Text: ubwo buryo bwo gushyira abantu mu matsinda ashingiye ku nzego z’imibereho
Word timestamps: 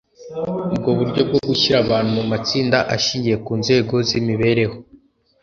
ubwo 0.73 0.89
buryo 0.99 1.21
bwo 1.29 1.39
gushyira 1.49 1.77
abantu 1.83 2.09
mu 2.17 2.23
matsinda 2.31 2.77
ashingiye 2.95 3.35
ku 3.45 3.53
nzego 3.61 3.95
z’imibereho 4.07 4.75